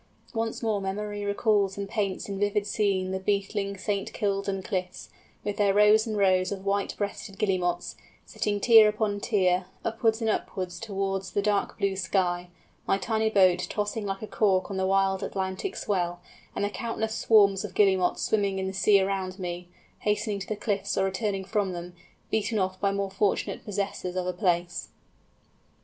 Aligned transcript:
Once 0.33 0.63
more 0.63 0.81
memory 0.81 1.23
recalls 1.23 1.77
and 1.77 1.87
paints 1.87 2.27
in 2.27 2.39
vivid 2.39 2.65
scene 2.65 3.11
the 3.11 3.19
beetling 3.19 3.77
St. 3.77 4.11
Kildan 4.13 4.63
cliffs, 4.63 5.11
with 5.43 5.57
their 5.57 5.75
rows 5.75 6.07
and 6.07 6.17
rows 6.17 6.51
of 6.51 6.65
white 6.65 6.95
breasted 6.97 7.37
Guillemots, 7.37 7.95
sitting 8.25 8.59
tier 8.59 8.89
upon 8.89 9.19
tier, 9.19 9.67
upwards 9.85 10.19
and 10.19 10.27
upwards 10.27 10.79
towards 10.79 11.29
the 11.33 11.41
dark 11.43 11.77
blue 11.77 11.95
sky; 11.95 12.47
my 12.87 12.97
tiny 12.97 13.29
boat 13.29 13.67
tossing 13.69 14.03
like 14.03 14.23
a 14.23 14.27
cork 14.27 14.71
on 14.71 14.77
the 14.77 14.87
wild 14.87 15.21
Atlantic 15.21 15.75
swell, 15.75 16.19
and 16.55 16.65
the 16.65 16.71
countless 16.71 17.13
swarms 17.13 17.63
of 17.63 17.75
Guillemots 17.75 18.23
swimming 18.23 18.57
in 18.57 18.65
the 18.65 18.73
sea 18.73 18.99
around 18.99 19.37
me, 19.37 19.69
hastening 19.99 20.39
to 20.39 20.47
the 20.47 20.55
cliffs 20.55 20.97
or 20.97 21.05
returning 21.05 21.45
from 21.45 21.73
them, 21.73 21.93
beaten 22.31 22.57
off 22.57 22.79
by 22.81 22.91
more 22.91 23.11
fortunate 23.11 23.63
possessors 23.63 24.15
of 24.15 24.25
a 24.25 24.33
place. 24.33 24.89